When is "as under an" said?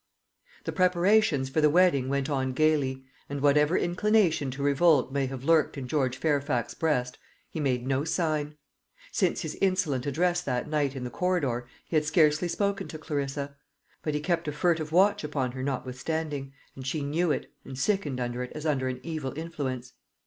18.55-19.01